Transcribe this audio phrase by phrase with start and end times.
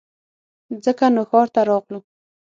[0.85, 1.99] ځکه نو ښار ته راغلو